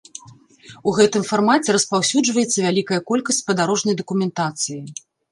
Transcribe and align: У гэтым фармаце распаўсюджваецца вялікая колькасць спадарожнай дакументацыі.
У 0.91 0.91
гэтым 0.99 1.25
фармаце 1.31 1.75
распаўсюджваецца 1.75 2.63
вялікая 2.67 2.99
колькасць 3.11 3.39
спадарожнай 3.43 3.95
дакументацыі. 4.01 4.79